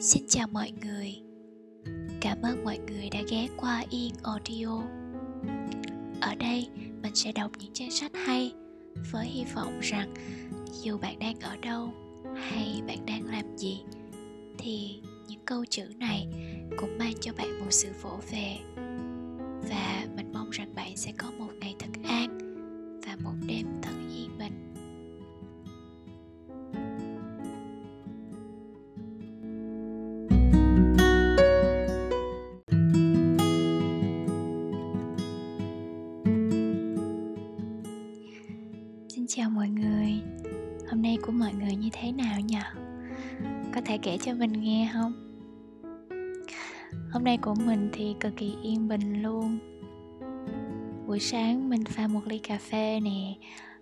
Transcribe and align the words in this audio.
Xin 0.00 0.22
chào 0.28 0.46
mọi 0.52 0.72
người. 0.82 1.14
Cảm 2.20 2.42
ơn 2.42 2.64
mọi 2.64 2.78
người 2.78 3.10
đã 3.10 3.22
ghé 3.30 3.48
qua 3.56 3.84
Yên 3.90 4.14
Audio. 4.22 4.82
Ở 6.20 6.34
đây, 6.34 6.68
mình 7.02 7.14
sẽ 7.14 7.32
đọc 7.32 7.50
những 7.58 7.72
trang 7.72 7.90
sách 7.90 8.12
hay 8.26 8.52
Với 9.12 9.26
hy 9.26 9.44
vọng 9.54 9.80
rằng 9.80 10.14
dù 10.82 10.98
bạn 10.98 11.18
đang 11.18 11.40
ở 11.40 11.56
đâu 11.56 11.92
hay 12.36 12.82
bạn 12.86 13.06
đang 13.06 13.26
làm 13.26 13.56
gì, 13.56 13.80
Thì 14.58 15.00
những 15.28 15.40
câu 15.44 15.64
chữ 15.64 15.84
này 15.96 16.26
cũng 16.76 16.98
mang 16.98 17.14
cho 17.20 17.32
bạn 17.38 17.60
một 17.60 17.70
sự 17.70 17.88
vỗ 18.02 18.18
về. 18.32 18.56
Và 19.68 20.06
mình 20.16 20.32
mong 20.32 20.50
rằng 20.50 20.74
bạn 20.74 20.96
sẽ 20.96 21.12
có 21.18 21.30
một 21.38 21.50
ngày 21.60 21.74
thật 21.78 22.00
an 22.04 22.38
Và 23.06 23.16
một 23.24 23.34
đêm 23.46 23.66
thật 23.82 23.94
yên 24.16 24.38
bình. 24.38 24.67
Chào 39.28 39.50
mọi 39.50 39.68
người 39.68 40.22
Hôm 40.90 41.02
nay 41.02 41.18
của 41.22 41.32
mọi 41.32 41.52
người 41.52 41.76
như 41.76 41.88
thế 41.92 42.12
nào 42.12 42.40
nhỉ? 42.40 42.58
Có 43.74 43.80
thể 43.84 43.98
kể 43.98 44.18
cho 44.22 44.34
mình 44.34 44.52
nghe 44.52 44.90
không? 44.92 45.12
Hôm 47.12 47.24
nay 47.24 47.38
của 47.42 47.54
mình 47.66 47.90
thì 47.92 48.14
cực 48.20 48.36
kỳ 48.36 48.54
yên 48.62 48.88
bình 48.88 49.22
luôn 49.22 49.58
Buổi 51.06 51.20
sáng 51.20 51.68
mình 51.68 51.84
pha 51.84 52.06
một 52.06 52.20
ly 52.26 52.38
cà 52.38 52.58
phê 52.58 53.00
nè, 53.00 53.34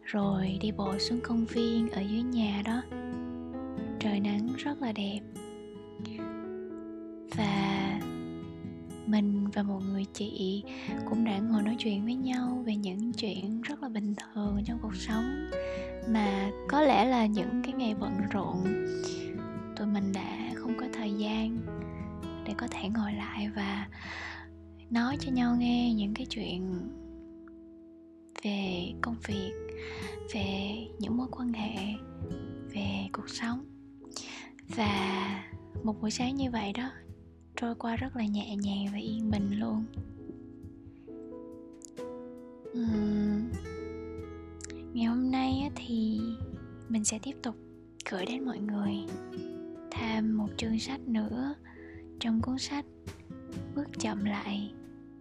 Rồi 0.02 0.58
đi 0.60 0.72
bộ 0.72 0.98
xuống 0.98 1.20
công 1.22 1.44
viên 1.44 1.90
ở 1.90 2.00
dưới 2.00 2.22
nhà 2.22 2.62
đó 2.64 2.82
Trời 4.00 4.20
nắng 4.20 4.48
rất 4.56 4.82
là 4.82 4.92
đẹp 4.92 5.20
mình 9.06 9.48
và 9.50 9.62
một 9.62 9.80
người 9.92 10.04
chị 10.12 10.62
cũng 11.10 11.24
đã 11.24 11.38
ngồi 11.38 11.62
nói 11.62 11.76
chuyện 11.78 12.04
với 12.04 12.14
nhau 12.14 12.62
về 12.66 12.76
những 12.76 13.12
chuyện 13.12 13.60
rất 13.62 13.82
là 13.82 13.88
bình 13.88 14.14
thường 14.14 14.62
trong 14.64 14.78
cuộc 14.82 14.96
sống. 14.96 15.50
Mà 16.08 16.50
có 16.68 16.82
lẽ 16.82 17.04
là 17.04 17.26
những 17.26 17.62
cái 17.64 17.72
ngày 17.72 17.94
bận 17.94 18.12
rộn, 18.30 18.64
tụi 19.76 19.86
mình 19.86 20.12
đã 20.12 20.50
không 20.54 20.76
có 20.80 20.86
thời 20.92 21.12
gian 21.12 21.58
để 22.44 22.54
có 22.56 22.66
thể 22.70 22.88
ngồi 22.88 23.12
lại 23.12 23.50
và 23.56 23.88
nói 24.90 25.16
cho 25.20 25.32
nhau 25.32 25.56
nghe 25.58 25.94
những 25.94 26.14
cái 26.14 26.26
chuyện 26.26 26.90
về 28.42 28.92
công 29.00 29.16
việc, 29.26 29.52
về 30.34 30.76
những 30.98 31.16
mối 31.16 31.26
quan 31.30 31.52
hệ, 31.52 31.94
về 32.74 33.08
cuộc 33.12 33.28
sống. 33.28 33.64
Và 34.76 35.44
một 35.84 36.00
buổi 36.00 36.10
sáng 36.10 36.36
như 36.36 36.50
vậy 36.50 36.72
đó 36.72 36.90
trôi 37.56 37.74
qua 37.74 37.96
rất 37.96 38.16
là 38.16 38.24
nhẹ 38.24 38.56
nhàng 38.56 38.86
và 38.92 38.98
yên 38.98 39.30
bình 39.30 39.60
luôn. 39.60 39.84
Uhm, 42.72 43.50
ngày 44.94 45.04
hôm 45.04 45.30
nay 45.30 45.70
thì 45.74 46.20
mình 46.88 47.04
sẽ 47.04 47.18
tiếp 47.22 47.34
tục 47.42 47.56
gửi 48.10 48.26
đến 48.26 48.44
mọi 48.44 48.58
người 48.58 48.94
thêm 49.90 50.36
một 50.36 50.48
chương 50.56 50.78
sách 50.78 51.00
nữa. 51.00 51.54
Trong 52.20 52.40
cuốn 52.40 52.58
sách 52.58 52.84
bước 53.74 53.88
chậm 53.98 54.24
lại 54.24 54.72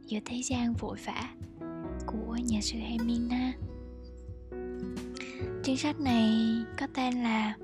giữa 0.05 0.19
thế 0.25 0.41
gian 0.43 0.73
vội 0.73 0.97
vã 1.05 1.29
của 2.05 2.35
nhà 2.35 2.61
sư 2.61 2.77
Hemina 2.79 3.53
chương 5.63 5.77
sách 5.77 5.99
này 5.99 6.31
có 6.79 6.87
tên 6.93 7.13
là 7.13 7.55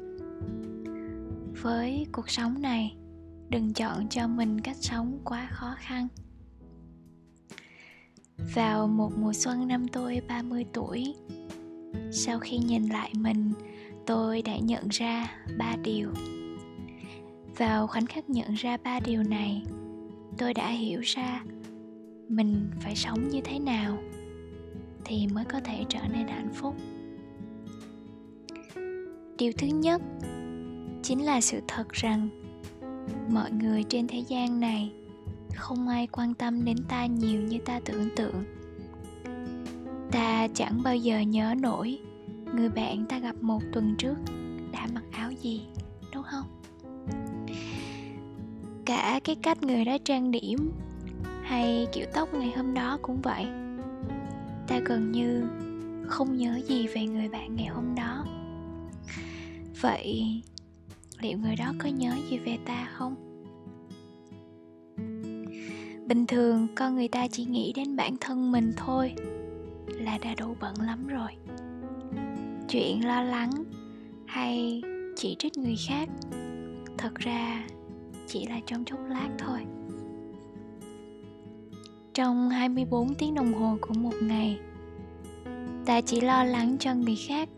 với 1.61 2.05
cuộc 2.11 2.29
sống 2.29 2.61
này 2.61 2.95
đừng 3.51 3.73
chọn 3.73 4.07
cho 4.09 4.27
mình 4.27 4.61
cách 4.61 4.77
sống 4.79 5.19
quá 5.25 5.47
khó 5.51 5.75
khăn. 5.77 6.07
Vào 8.55 8.87
một 8.87 9.11
mùa 9.17 9.33
xuân 9.33 9.67
năm 9.67 9.87
tôi 9.87 10.21
30 10.27 10.65
tuổi, 10.73 11.15
sau 12.11 12.39
khi 12.39 12.57
nhìn 12.57 12.83
lại 12.87 13.11
mình, 13.13 13.53
tôi 14.05 14.41
đã 14.41 14.57
nhận 14.57 14.87
ra 14.89 15.37
ba 15.57 15.75
điều. 15.83 16.09
Vào 17.57 17.87
khoảnh 17.87 18.05
khắc 18.05 18.29
nhận 18.29 18.53
ra 18.53 18.77
ba 18.77 18.99
điều 18.99 19.23
này, 19.23 19.63
tôi 20.37 20.53
đã 20.53 20.69
hiểu 20.69 21.01
ra 21.01 21.43
mình 22.29 22.69
phải 22.79 22.95
sống 22.95 23.29
như 23.29 23.41
thế 23.43 23.59
nào 23.59 23.97
thì 25.05 25.27
mới 25.27 25.45
có 25.45 25.59
thể 25.59 25.85
trở 25.89 25.99
nên 26.13 26.27
hạnh 26.27 26.53
phúc. 26.53 26.75
Điều 29.37 29.51
thứ 29.57 29.67
nhất 29.67 30.01
chính 31.03 31.25
là 31.25 31.41
sự 31.41 31.61
thật 31.67 31.89
rằng 31.89 32.40
mọi 33.29 33.51
người 33.51 33.83
trên 33.83 34.07
thế 34.07 34.19
gian 34.27 34.59
này, 34.59 34.91
không 35.55 35.87
ai 35.87 36.07
quan 36.07 36.33
tâm 36.33 36.65
đến 36.65 36.77
ta 36.87 37.05
nhiều 37.05 37.41
như 37.41 37.57
ta 37.65 37.79
tưởng 37.85 38.09
tượng. 38.15 38.43
Ta 40.11 40.47
chẳng 40.53 40.83
bao 40.83 40.95
giờ 40.95 41.19
nhớ 41.19 41.55
nổi, 41.59 41.99
người 42.55 42.69
bạn 42.69 43.05
ta 43.09 43.19
gặp 43.19 43.35
một 43.41 43.61
tuần 43.73 43.95
trước 43.97 44.15
đã 44.71 44.87
mặc 44.93 45.03
áo 45.11 45.31
gì, 45.31 45.61
đúng 46.13 46.23
không? 46.23 46.45
Cả 48.85 49.19
cái 49.23 49.35
cách 49.35 49.63
người 49.63 49.85
đó 49.85 49.97
trang 50.03 50.31
điểm 50.31 50.71
hay 51.43 51.87
kiểu 51.93 52.05
tóc 52.13 52.33
ngày 52.33 52.53
hôm 52.55 52.73
đó 52.73 52.97
cũng 53.01 53.21
vậy. 53.21 53.45
Ta 54.67 54.79
gần 54.85 55.11
như 55.11 55.43
không 56.07 56.37
nhớ 56.37 56.59
gì 56.67 56.87
về 56.87 57.05
người 57.05 57.29
bạn 57.29 57.55
ngày 57.55 57.67
hôm 57.67 57.95
đó. 57.95 58.25
Vậy 59.81 60.41
liệu 61.21 61.37
người 61.37 61.55
đó 61.55 61.73
có 61.79 61.89
nhớ 61.89 62.15
gì 62.29 62.37
về 62.37 62.57
ta 62.65 62.89
không? 62.93 63.15
Bình 66.07 66.27
thường, 66.27 66.67
con 66.75 66.95
người 66.95 67.07
ta 67.07 67.27
chỉ 67.27 67.45
nghĩ 67.45 67.73
đến 67.75 67.95
bản 67.95 68.15
thân 68.21 68.51
mình 68.51 68.71
thôi, 68.77 69.13
là 69.87 70.17
đã 70.17 70.35
đủ 70.35 70.55
bận 70.59 70.73
lắm 70.81 71.07
rồi. 71.07 71.31
Chuyện 72.69 73.07
lo 73.07 73.21
lắng 73.21 73.51
hay 74.27 74.81
chỉ 75.15 75.35
trích 75.39 75.57
người 75.57 75.75
khác, 75.87 76.09
thật 76.97 77.15
ra 77.15 77.67
chỉ 78.27 78.47
là 78.47 78.59
trong 78.65 78.85
chốc 78.85 78.99
lát 79.09 79.29
thôi. 79.37 79.59
Trong 82.13 82.49
24 82.49 83.13
tiếng 83.15 83.35
đồng 83.35 83.53
hồ 83.53 83.77
của 83.81 83.93
một 83.93 84.13
ngày, 84.21 84.59
ta 85.85 86.01
chỉ 86.01 86.21
lo 86.21 86.43
lắng 86.43 86.75
cho 86.79 86.95
người 86.95 87.17
khác 87.27 87.49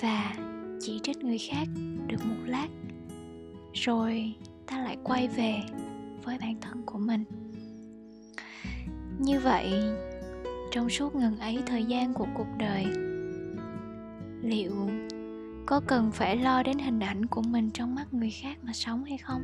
và 0.00 0.34
chỉ 0.80 1.00
trích 1.02 1.24
người 1.24 1.38
khác 1.38 1.68
được 2.06 2.24
một 2.24 2.42
lát, 2.46 2.68
rồi 3.72 4.34
ta 4.66 4.78
lại 4.78 4.96
quay 5.04 5.28
về 5.28 5.60
với 6.24 6.38
bản 6.40 6.60
thân 6.60 6.82
của 6.86 6.98
mình. 6.98 7.24
Như 9.18 9.40
vậy, 9.40 9.72
trong 10.70 10.88
suốt 10.90 11.14
ngần 11.14 11.38
ấy 11.38 11.58
thời 11.66 11.84
gian 11.84 12.14
của 12.14 12.26
cuộc 12.34 12.48
đời, 12.58 12.84
liệu 14.42 14.90
có 15.66 15.80
cần 15.86 16.10
phải 16.12 16.36
lo 16.36 16.62
đến 16.62 16.78
hình 16.78 17.00
ảnh 17.00 17.26
của 17.26 17.42
mình 17.42 17.70
trong 17.70 17.94
mắt 17.94 18.14
người 18.14 18.30
khác 18.30 18.58
mà 18.62 18.72
sống 18.72 19.04
hay 19.04 19.18
không? 19.18 19.42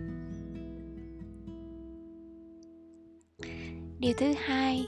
Điều 3.99 4.13
thứ 4.19 4.33
hai, 4.39 4.87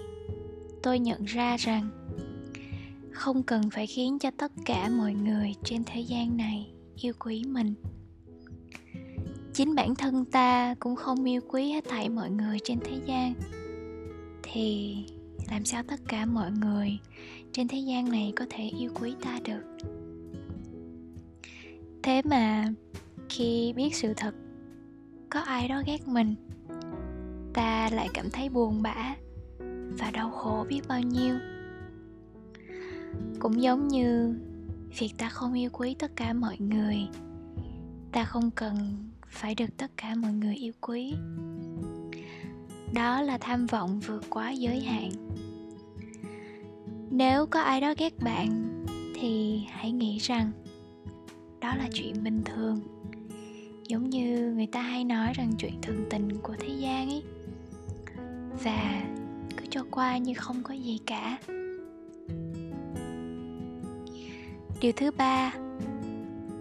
tôi 0.82 0.98
nhận 0.98 1.24
ra 1.24 1.56
rằng 1.56 1.88
không 3.14 3.42
cần 3.42 3.70
phải 3.70 3.86
khiến 3.86 4.18
cho 4.18 4.30
tất 4.30 4.52
cả 4.64 4.88
mọi 4.88 5.14
người 5.14 5.54
trên 5.64 5.82
thế 5.86 6.00
gian 6.00 6.36
này 6.36 6.72
yêu 6.96 7.12
quý 7.18 7.44
mình. 7.44 7.74
Chính 9.52 9.74
bản 9.74 9.94
thân 9.94 10.24
ta 10.24 10.74
cũng 10.80 10.96
không 10.96 11.24
yêu 11.24 11.40
quý 11.48 11.72
hết 11.72 11.84
thảy 11.88 12.08
mọi 12.08 12.30
người 12.30 12.58
trên 12.64 12.78
thế 12.84 13.00
gian. 13.06 13.34
Thì 14.42 14.96
làm 15.50 15.64
sao 15.64 15.82
tất 15.82 16.00
cả 16.08 16.26
mọi 16.26 16.50
người 16.50 16.98
trên 17.52 17.68
thế 17.68 17.78
gian 17.78 18.08
này 18.08 18.32
có 18.36 18.46
thể 18.50 18.64
yêu 18.78 18.90
quý 19.00 19.14
ta 19.22 19.40
được? 19.44 19.88
Thế 22.02 22.22
mà 22.24 22.72
khi 23.28 23.72
biết 23.76 23.94
sự 23.94 24.14
thật, 24.16 24.34
có 25.30 25.40
ai 25.40 25.68
đó 25.68 25.82
ghét 25.86 26.08
mình, 26.08 26.34
ta 27.54 27.90
lại 27.92 28.08
cảm 28.14 28.30
thấy 28.30 28.48
buồn 28.48 28.82
bã 28.82 29.16
và 29.98 30.10
đau 30.10 30.30
khổ 30.30 30.66
biết 30.68 30.80
bao 30.88 31.00
nhiêu 31.00 31.34
cũng 33.38 33.62
giống 33.62 33.88
như 33.88 34.34
việc 34.98 35.14
ta 35.18 35.28
không 35.28 35.52
yêu 35.52 35.70
quý 35.72 35.94
tất 35.98 36.16
cả 36.16 36.32
mọi 36.32 36.56
người, 36.58 36.96
ta 38.12 38.24
không 38.24 38.50
cần 38.50 38.96
phải 39.28 39.54
được 39.54 39.76
tất 39.76 39.90
cả 39.96 40.14
mọi 40.14 40.32
người 40.32 40.54
yêu 40.54 40.72
quý. 40.80 41.14
Đó 42.92 43.22
là 43.22 43.38
tham 43.38 43.66
vọng 43.66 44.00
vượt 44.00 44.24
quá 44.30 44.50
giới 44.50 44.80
hạn. 44.80 45.10
Nếu 47.10 47.46
có 47.46 47.60
ai 47.60 47.80
đó 47.80 47.94
ghét 47.98 48.18
bạn, 48.22 48.84
thì 49.14 49.64
hãy 49.70 49.92
nghĩ 49.92 50.18
rằng 50.18 50.50
đó 51.60 51.74
là 51.74 51.88
chuyện 51.92 52.24
bình 52.24 52.42
thường. 52.44 52.80
Giống 53.88 54.10
như 54.10 54.52
người 54.56 54.66
ta 54.66 54.82
hay 54.82 55.04
nói 55.04 55.32
rằng 55.34 55.52
chuyện 55.58 55.80
thường 55.82 56.04
tình 56.10 56.28
của 56.42 56.54
thế 56.58 56.68
gian 56.68 57.08
ấy, 57.08 57.22
và 58.64 59.06
cứ 59.56 59.66
cho 59.70 59.84
qua 59.90 60.18
như 60.18 60.34
không 60.34 60.62
có 60.62 60.74
gì 60.74 60.98
cả. 61.06 61.38
Điều 64.84 64.92
thứ 64.96 65.10
ba, 65.10 65.52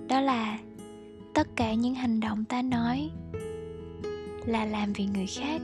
đó 0.09 0.21
là 0.21 0.59
tất 1.33 1.47
cả 1.55 1.73
những 1.73 1.95
hành 1.95 2.19
động 2.19 2.45
ta 2.45 2.61
nói 2.61 3.09
là 4.45 4.65
làm 4.65 4.93
vì 4.93 5.05
người 5.05 5.25
khác, 5.27 5.61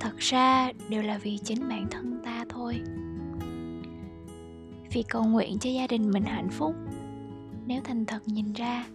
thật 0.00 0.18
ra 0.18 0.72
đều 0.88 1.02
là 1.02 1.18
vì 1.18 1.38
chính 1.38 1.68
bản 1.68 1.86
thân 1.90 2.20
ta 2.24 2.44
thôi. 2.48 2.80
Vì 4.92 5.02
cầu 5.02 5.24
nguyện 5.24 5.58
cho 5.58 5.70
gia 5.70 5.86
đình 5.86 6.10
mình 6.10 6.24
hạnh 6.24 6.50
phúc, 6.50 6.74
nếu 7.66 7.80
thành 7.84 8.06
thật 8.06 8.22
nhìn 8.26 8.52
ra, 8.52 8.86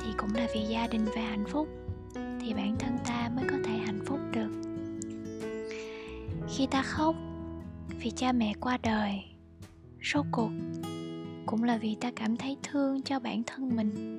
thì 0.00 0.12
cũng 0.16 0.34
là 0.34 0.46
vì 0.54 0.60
gia 0.60 0.86
đình 0.86 1.04
và 1.16 1.22
hạnh 1.22 1.44
phúc, 1.48 1.68
thì 2.14 2.54
bản 2.54 2.76
thân 2.78 2.98
ta 3.04 3.30
mới 3.36 3.44
có 3.50 3.56
thể 3.64 3.78
hạnh 3.86 4.00
phúc 4.06 4.18
được. 4.32 4.50
Khi 6.48 6.66
ta 6.66 6.82
khóc 6.82 7.16
vì 8.00 8.10
cha 8.10 8.32
mẹ 8.32 8.52
qua 8.60 8.78
đời 8.82 9.33
rốt 10.12 10.26
cuộc, 10.32 10.50
cũng 11.46 11.62
là 11.62 11.78
vì 11.78 11.94
ta 11.94 12.10
cảm 12.16 12.36
thấy 12.36 12.56
thương 12.62 13.02
cho 13.02 13.20
bản 13.20 13.42
thân 13.46 13.76
mình. 13.76 14.18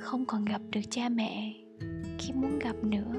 Không 0.00 0.24
còn 0.24 0.44
gặp 0.44 0.60
được 0.70 0.80
cha 0.90 1.08
mẹ 1.08 1.54
khi 2.18 2.32
muốn 2.32 2.58
gặp 2.58 2.76
nữa. 2.82 3.12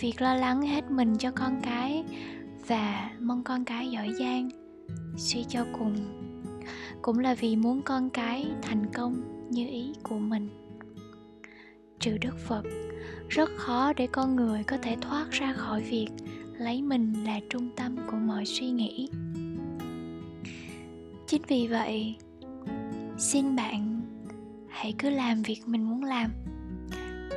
Việc 0.00 0.22
lo 0.22 0.34
lắng 0.34 0.62
hết 0.62 0.90
mình 0.90 1.18
cho 1.18 1.30
con 1.30 1.60
cái 1.62 2.04
và 2.66 3.10
mong 3.20 3.44
con 3.44 3.64
cái 3.64 3.90
giỏi 3.90 4.12
giang, 4.18 4.48
suy 5.16 5.44
cho 5.48 5.66
cùng, 5.78 5.96
cũng 7.02 7.18
là 7.18 7.34
vì 7.34 7.56
muốn 7.56 7.82
con 7.82 8.10
cái 8.10 8.46
thành 8.62 8.86
công 8.94 9.14
như 9.50 9.68
ý 9.68 9.92
của 10.02 10.18
mình. 10.18 10.48
Trừ 11.98 12.18
đức 12.20 12.38
phật, 12.38 12.62
rất 13.28 13.50
khó 13.56 13.92
để 13.96 14.06
con 14.06 14.36
người 14.36 14.62
có 14.64 14.76
thể 14.82 14.96
thoát 15.00 15.30
ra 15.30 15.52
khỏi 15.52 15.82
việc 15.82 16.08
lấy 16.58 16.82
mình 16.82 17.24
là 17.24 17.40
trung 17.50 17.70
tâm 17.76 17.96
của 18.10 18.16
mọi 18.16 18.44
suy 18.44 18.70
nghĩ 18.70 19.08
chính 21.26 21.42
vì 21.48 21.66
vậy, 21.66 22.16
xin 23.18 23.56
bạn 23.56 24.00
hãy 24.68 24.94
cứ 24.98 25.10
làm 25.10 25.42
việc 25.42 25.62
mình 25.66 25.90
muốn 25.90 26.04
làm. 26.04 26.30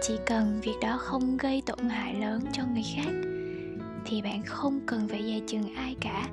Chỉ 0.01 0.13
cần 0.25 0.62
việc 0.63 0.75
đó 0.81 0.97
không 1.00 1.38
gây 1.38 1.62
tổn 1.65 1.89
hại 1.89 2.15
lớn 2.15 2.41
cho 2.53 2.63
người 2.74 2.83
khác, 2.95 3.12
thì 4.06 4.21
bạn 4.21 4.41
không 4.45 4.80
cần 4.86 5.07
phải 5.07 5.24
dè 5.24 5.39
chừng 5.47 5.75
ai 5.75 5.95
cả. 6.01 6.30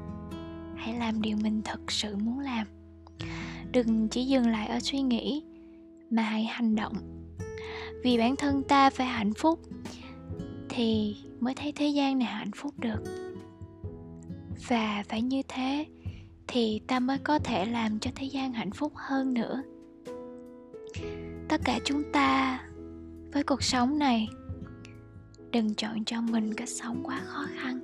Hãy 0.76 0.94
làm 0.98 1.22
điều 1.22 1.36
mình 1.42 1.62
thật 1.64 1.92
sự 1.92 2.16
muốn 2.16 2.38
làm. 2.38 2.66
Đừng 3.72 4.08
chỉ 4.08 4.24
dừng 4.24 4.48
lại 4.48 4.68
ở 4.68 4.80
suy 4.80 5.00
nghĩ, 5.00 5.44
mà 6.10 6.22
hãy 6.22 6.44
hành 6.44 6.74
động. 6.74 6.96
Vì 8.04 8.18
bản 8.18 8.36
thân 8.36 8.62
ta 8.62 8.90
phải 8.90 9.06
hạnh 9.06 9.32
phúc, 9.34 9.60
thì 10.68 11.16
mới 11.40 11.54
thấy 11.54 11.72
thế 11.72 11.88
gian 11.88 12.18
này 12.18 12.28
hạnh 12.28 12.50
phúc 12.56 12.74
được. 12.78 13.02
Và 14.68 15.04
phải 15.08 15.22
như 15.22 15.42
thế 15.48 15.86
thì 16.48 16.80
ta 16.86 17.00
mới 17.00 17.18
có 17.18 17.38
thể 17.38 17.66
làm 17.66 17.98
cho 17.98 18.10
thế 18.14 18.26
gian 18.26 18.52
hạnh 18.52 18.70
phúc 18.70 18.92
hơn 18.96 19.34
nữa. 19.34 19.62
Tất 21.48 21.60
cả 21.64 21.78
chúng 21.84 22.02
ta 22.12 22.60
với 23.32 23.42
cuộc 23.42 23.62
sống 23.62 23.98
này, 23.98 24.28
đừng 25.52 25.74
chọn 25.74 26.04
cho 26.04 26.20
mình 26.20 26.54
cách 26.54 26.68
sống 26.68 27.00
quá 27.04 27.20
khó 27.24 27.46
khăn. 27.56 27.80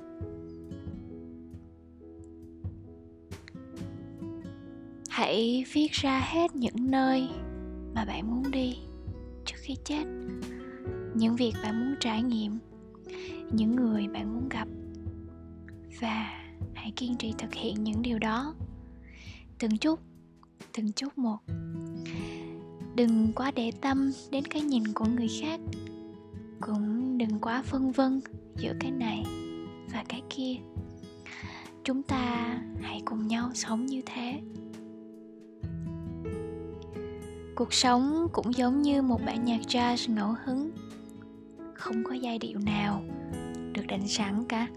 Hãy 5.11 5.65
viết 5.73 5.93
ra 5.93 6.21
hết 6.33 6.57
những 6.57 6.91
nơi 6.91 7.29
mà 7.95 8.05
bạn 8.05 8.31
muốn 8.31 8.51
đi 8.51 8.79
trước 9.45 9.57
khi 9.59 9.77
chết. 9.85 10.05
Những 11.15 11.37
việc 11.37 11.53
bạn 11.63 11.81
muốn 11.81 11.95
trải 12.01 12.23
nghiệm, 12.23 12.59
những 13.53 13.77
người 13.77 14.09
bạn 14.09 14.35
muốn 14.35 14.49
gặp 14.49 14.69
và 16.01 16.42
hãy 16.83 16.93
kiên 16.97 17.17
trì 17.17 17.35
thực 17.39 17.55
hiện 17.55 17.85
những 17.85 18.03
điều 18.03 18.19
đó. 18.19 18.55
Từng 19.59 19.79
chút 19.79 20.01
từng 20.73 20.93
chút 20.93 21.19
một. 21.19 21.39
Đừng 22.97 23.33
quá 23.35 23.51
để 23.51 23.73
tâm 23.81 24.13
đến 24.31 24.45
cái 24.45 24.63
nhìn 24.63 24.83
của 24.95 25.05
người 25.05 25.29
khác. 25.41 25.61
Cũng 26.61 27.19
đừng 27.19 27.39
quá 27.41 27.63
phân 27.63 27.93
vân 27.93 28.21
giữa 28.57 28.73
cái 28.81 28.91
này 28.91 29.25
và 29.93 30.05
cái 30.09 30.23
kia. 30.31 30.55
Chúng 31.85 32.03
ta 32.03 32.59
hãy 32.81 33.03
cùng 33.05 33.29
nhau 33.29 33.51
sống 33.55 33.87
như 33.87 34.03
thế. 34.07 34.41
Cuộc 37.55 37.73
sống 37.73 38.29
cũng 38.33 38.55
giống 38.55 38.83
như 38.83 39.03
một 39.03 39.21
bản 39.27 39.45
nhạc 39.45 39.61
jazz 39.61 40.15
ngẫu 40.15 40.35
hứng. 40.45 40.71
Không 41.75 42.05
có 42.05 42.13
giai 42.13 42.39
điệu 42.39 42.59
nào 42.59 43.03
được 43.73 43.87
định 43.89 44.09
sẵn 44.09 44.45
cả 44.49 44.69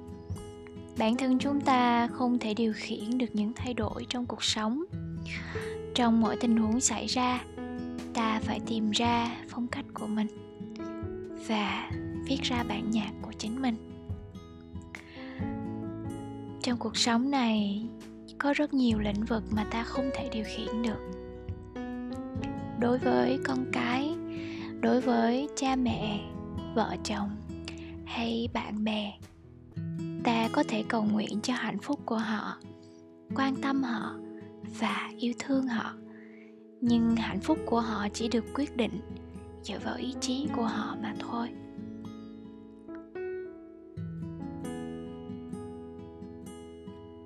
bản 0.97 1.18
thân 1.18 1.39
chúng 1.39 1.62
ta 1.62 2.07
không 2.07 2.39
thể 2.39 2.53
điều 2.53 2.74
khiển 2.75 3.18
được 3.18 3.25
những 3.33 3.53
thay 3.56 3.74
đổi 3.74 4.06
trong 4.09 4.25
cuộc 4.25 4.44
sống. 4.44 4.83
Trong 5.95 6.21
mọi 6.21 6.38
tình 6.39 6.57
huống 6.57 6.80
xảy 6.80 7.07
ra, 7.07 7.44
ta 8.13 8.39
phải 8.44 8.59
tìm 8.65 8.92
ra 8.92 9.38
phong 9.50 9.68
cách 9.68 9.86
của 9.94 10.07
mình 10.07 10.27
và 11.47 11.92
viết 12.27 12.42
ra 12.42 12.63
bản 12.63 12.92
nhạc 12.92 13.12
của 13.21 13.31
chính 13.38 13.62
mình. 13.62 13.75
Trong 16.62 16.77
cuộc 16.80 16.97
sống 16.97 17.31
này, 17.31 17.86
có 18.38 18.53
rất 18.53 18.74
nhiều 18.74 19.00
lĩnh 19.00 19.25
vực 19.25 19.44
mà 19.51 19.63
ta 19.71 19.83
không 19.83 20.09
thể 20.13 20.30
điều 20.31 20.44
khiển 20.47 20.81
được. 20.81 21.12
Đối 22.80 22.97
với 22.97 23.39
con 23.45 23.65
cái, 23.74 24.15
đối 24.80 25.01
với 25.01 25.50
cha 25.56 25.75
mẹ, 25.75 26.19
vợ 26.75 26.95
chồng 27.03 27.30
hay 28.06 28.50
bạn 28.53 28.83
bè 28.83 29.13
ta 30.25 30.50
có 30.51 30.63
thể 30.68 30.83
cầu 30.88 31.04
nguyện 31.04 31.39
cho 31.44 31.54
hạnh 31.54 31.77
phúc 31.77 32.00
của 32.06 32.18
họ, 32.18 32.57
quan 33.36 33.56
tâm 33.62 33.83
họ 33.83 34.16
và 34.80 35.12
yêu 35.18 35.33
thương 35.39 35.68
họ. 35.68 35.94
Nhưng 36.81 37.16
hạnh 37.16 37.39
phúc 37.39 37.57
của 37.66 37.80
họ 37.80 38.07
chỉ 38.13 38.27
được 38.27 38.45
quyết 38.54 38.77
định 38.77 39.00
dựa 39.63 39.80
vào 39.83 39.95
ý 39.95 40.13
chí 40.22 40.48
của 40.56 40.66
họ 40.66 40.95
mà 41.01 41.13
thôi. 41.19 41.50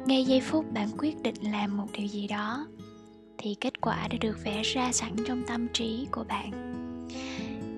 Ngay 0.06 0.26
giây 0.26 0.42
phút 0.42 0.66
bạn 0.74 0.90
quyết 0.98 1.22
định 1.22 1.52
làm 1.52 1.78
một 1.78 1.88
điều 1.94 2.08
gì 2.08 2.28
đó, 2.28 2.68
thì 3.38 3.56
kết 3.56 3.82
quả 3.82 4.08
đã 4.08 4.18
được 4.22 4.38
vẽ 4.44 4.62
ra 4.64 4.92
sẵn 4.92 5.16
trong 5.26 5.44
tâm 5.48 5.68
trí 5.74 6.08
của 6.12 6.24
bạn. 6.24 6.52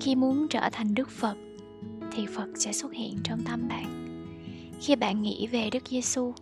Khi 0.01 0.15
muốn 0.15 0.47
trở 0.47 0.69
thành 0.71 0.94
đức 0.94 1.09
phật, 1.09 1.35
thì 2.12 2.25
phật 2.25 2.47
sẽ 2.56 2.74
xuất 2.74 2.94
hiện 2.94 3.17
trong 3.24 3.39
tâm 3.45 3.67
bạn 3.69 4.00
khi 4.81 4.95
bạn 4.95 5.22
nghĩ 5.22 5.48
về 5.48 5.69
đức 5.69 5.88
giêsu 5.89 6.33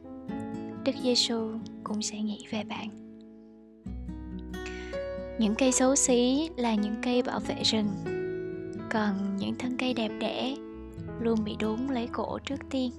đức 0.85 0.95
giêsu 1.03 1.51
cũng 1.83 2.01
sẽ 2.01 2.19
nghĩ 2.19 2.45
về 2.49 2.63
bạn. 2.63 2.89
Những 5.39 5.55
cây 5.57 5.71
xấu 5.71 5.95
xí 5.95 6.49
là 6.57 6.75
những 6.75 6.95
cây 7.03 7.21
bảo 7.21 7.39
vệ 7.39 7.63
rừng, 7.63 7.89
còn 8.91 9.37
những 9.37 9.55
thân 9.55 9.77
cây 9.77 9.93
đẹp 9.93 10.11
đẽ 10.19 10.55
luôn 11.19 11.43
bị 11.43 11.55
đốn 11.59 11.87
lấy 11.87 12.07
cổ 12.11 12.39
trước 12.39 12.59
tiên. 12.69 12.91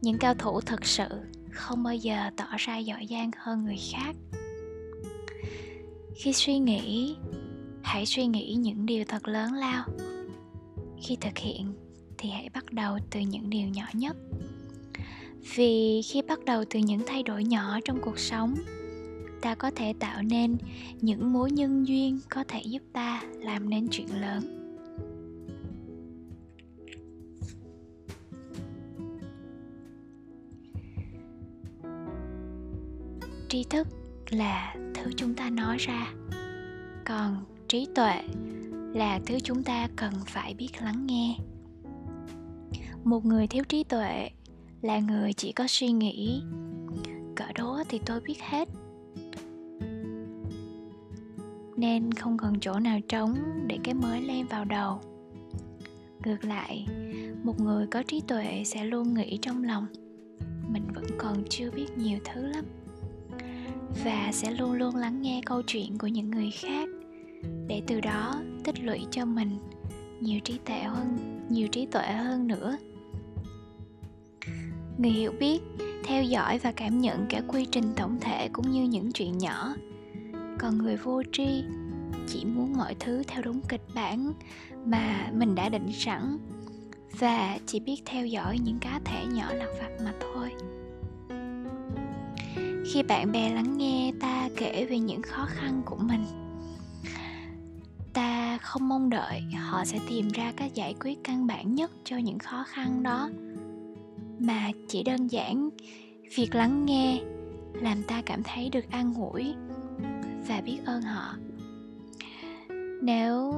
Những 0.00 0.18
cao 0.18 0.34
thủ 0.34 0.60
thật 0.60 0.84
sự 0.86 1.08
không 1.50 1.82
bao 1.82 1.94
giờ 1.94 2.30
tỏ 2.36 2.46
ra 2.58 2.78
giỏi 2.78 3.06
giang 3.10 3.30
hơn 3.36 3.64
người 3.64 3.78
khác. 3.92 4.16
Khi 6.14 6.32
suy 6.32 6.58
nghĩ, 6.58 7.16
hãy 7.82 8.06
suy 8.06 8.26
nghĩ 8.26 8.54
những 8.54 8.86
điều 8.86 9.04
thật 9.08 9.28
lớn 9.28 9.52
lao. 9.52 9.84
Khi 11.02 11.16
thực 11.20 11.38
hiện 11.38 11.74
thì 12.22 12.30
hãy 12.30 12.48
bắt 12.54 12.72
đầu 12.72 12.98
từ 13.10 13.20
những 13.20 13.50
điều 13.50 13.68
nhỏ 13.68 13.84
nhất. 13.92 14.16
Vì 15.54 16.02
khi 16.02 16.22
bắt 16.22 16.44
đầu 16.44 16.64
từ 16.70 16.78
những 16.78 17.00
thay 17.06 17.22
đổi 17.22 17.44
nhỏ 17.44 17.80
trong 17.84 17.98
cuộc 18.02 18.18
sống, 18.18 18.54
ta 19.40 19.54
có 19.54 19.70
thể 19.70 19.92
tạo 19.98 20.22
nên 20.22 20.56
những 21.00 21.32
mối 21.32 21.50
nhân 21.50 21.88
duyên 21.88 22.18
có 22.28 22.44
thể 22.48 22.62
giúp 22.64 22.82
ta 22.92 23.22
làm 23.38 23.70
nên 23.70 23.88
chuyện 23.90 24.20
lớn. 24.20 24.56
Tri 33.48 33.64
thức 33.64 33.88
là 34.30 34.74
thứ 34.94 35.10
chúng 35.16 35.34
ta 35.34 35.50
nói 35.50 35.76
ra, 35.78 36.12
còn 37.04 37.44
trí 37.68 37.86
tuệ 37.94 38.22
là 38.94 39.20
thứ 39.26 39.38
chúng 39.44 39.62
ta 39.62 39.88
cần 39.96 40.12
phải 40.26 40.54
biết 40.54 40.70
lắng 40.82 41.06
nghe 41.06 41.36
một 43.04 43.24
người 43.24 43.46
thiếu 43.46 43.64
trí 43.68 43.84
tuệ 43.84 44.30
là 44.82 44.98
người 44.98 45.32
chỉ 45.32 45.52
có 45.52 45.66
suy 45.68 45.92
nghĩ. 45.92 46.42
Cỡ 47.36 47.44
đó 47.54 47.84
thì 47.88 48.00
tôi 48.06 48.20
biết 48.20 48.40
hết. 48.40 48.68
Nên 51.76 52.12
không 52.12 52.36
còn 52.36 52.60
chỗ 52.60 52.78
nào 52.78 53.00
trống 53.08 53.34
để 53.66 53.78
cái 53.84 53.94
mới 53.94 54.22
len 54.22 54.46
vào 54.46 54.64
đầu. 54.64 55.00
Ngược 56.24 56.44
lại, 56.44 56.86
một 57.44 57.60
người 57.60 57.86
có 57.86 58.02
trí 58.02 58.20
tuệ 58.20 58.62
sẽ 58.64 58.84
luôn 58.84 59.14
nghĩ 59.14 59.38
trong 59.42 59.64
lòng. 59.64 59.86
Mình 60.68 60.82
vẫn 60.94 61.04
còn 61.18 61.44
chưa 61.48 61.70
biết 61.70 61.86
nhiều 61.96 62.18
thứ 62.24 62.46
lắm. 62.46 62.64
Và 64.04 64.30
sẽ 64.32 64.50
luôn 64.50 64.72
luôn 64.72 64.96
lắng 64.96 65.22
nghe 65.22 65.40
câu 65.46 65.62
chuyện 65.66 65.98
của 65.98 66.06
những 66.06 66.30
người 66.30 66.50
khác. 66.50 66.88
Để 67.66 67.82
từ 67.86 68.00
đó 68.00 68.42
tích 68.64 68.84
lũy 68.84 69.00
cho 69.10 69.24
mình 69.24 69.58
nhiều 70.20 70.40
trí 70.40 70.58
tuệ 70.58 70.78
hơn, 70.78 71.16
nhiều 71.48 71.68
trí 71.68 71.86
tuệ 71.86 72.06
hơn 72.06 72.46
nữa 72.46 72.76
người 75.00 75.10
hiểu 75.10 75.32
biết, 75.40 75.60
theo 76.04 76.22
dõi 76.22 76.58
và 76.58 76.72
cảm 76.72 77.00
nhận 77.00 77.26
cả 77.28 77.40
quy 77.48 77.66
trình 77.72 77.92
tổng 77.96 78.18
thể 78.20 78.48
cũng 78.52 78.70
như 78.70 78.82
những 78.82 79.12
chuyện 79.12 79.38
nhỏ. 79.38 79.74
Còn 80.58 80.78
người 80.78 80.96
vô 80.96 81.22
tri 81.32 81.64
chỉ 82.28 82.44
muốn 82.44 82.76
mọi 82.76 82.94
thứ 83.00 83.22
theo 83.28 83.42
đúng 83.42 83.60
kịch 83.68 83.84
bản 83.94 84.32
mà 84.84 85.30
mình 85.32 85.54
đã 85.54 85.68
định 85.68 85.92
sẵn 85.92 86.38
và 87.18 87.58
chỉ 87.66 87.80
biết 87.80 88.02
theo 88.06 88.26
dõi 88.26 88.58
những 88.58 88.78
cá 88.78 89.00
thể 89.04 89.24
nhỏ 89.26 89.52
lặt 89.52 89.68
vặt 89.80 89.90
mà 90.04 90.12
thôi. 90.20 90.50
Khi 92.92 93.02
bạn 93.02 93.32
bè 93.32 93.54
lắng 93.54 93.78
nghe 93.78 94.12
ta 94.20 94.48
kể 94.56 94.86
về 94.90 94.98
những 94.98 95.22
khó 95.22 95.46
khăn 95.50 95.82
của 95.84 95.96
mình, 95.96 96.24
ta 98.12 98.58
không 98.58 98.88
mong 98.88 99.10
đợi 99.10 99.42
họ 99.56 99.84
sẽ 99.84 99.98
tìm 100.08 100.28
ra 100.28 100.52
cách 100.56 100.74
giải 100.74 100.94
quyết 101.00 101.18
căn 101.24 101.46
bản 101.46 101.74
nhất 101.74 101.90
cho 102.04 102.16
những 102.16 102.38
khó 102.38 102.64
khăn 102.68 103.02
đó 103.02 103.30
mà 104.40 104.70
chỉ 104.88 105.02
đơn 105.02 105.30
giản 105.30 105.70
việc 106.36 106.54
lắng 106.54 106.86
nghe 106.86 107.22
làm 107.74 108.02
ta 108.02 108.22
cảm 108.26 108.42
thấy 108.42 108.70
được 108.70 108.90
an 108.90 109.14
ủi 109.14 109.54
và 110.48 110.60
biết 110.60 110.78
ơn 110.84 111.02
họ. 111.02 111.36
Nếu 113.02 113.54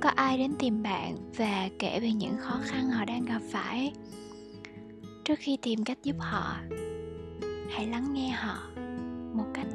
có 0.00 0.10
ai 0.16 0.38
đến 0.38 0.52
tìm 0.58 0.82
bạn 0.82 1.16
và 1.36 1.68
kể 1.78 2.00
về 2.00 2.12
những 2.12 2.36
khó 2.38 2.60
khăn 2.62 2.90
họ 2.90 3.04
đang 3.04 3.24
gặp 3.24 3.40
phải, 3.50 3.92
trước 5.24 5.38
khi 5.38 5.58
tìm 5.62 5.84
cách 5.84 5.98
giúp 6.02 6.16
họ, 6.18 6.56
hãy 7.70 7.86
lắng 7.86 8.12
nghe 8.12 8.28
họ 8.28 8.56
một 9.34 9.46
cách 9.54 9.66